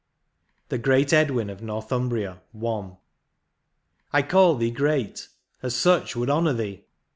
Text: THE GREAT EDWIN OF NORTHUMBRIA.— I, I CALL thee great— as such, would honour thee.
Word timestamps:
THE 0.69 0.79
GREAT 0.79 1.13
EDWIN 1.13 1.51
OF 1.51 1.61
NORTHUMBRIA.— 1.61 2.41
I, 2.67 2.97
I 4.11 4.21
CALL 4.23 4.55
thee 4.55 4.71
great— 4.71 5.27
as 5.61 5.75
such, 5.75 6.15
would 6.15 6.27
honour 6.27 6.53
thee. 6.53 6.85